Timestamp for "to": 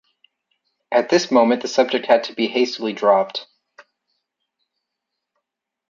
2.23-2.33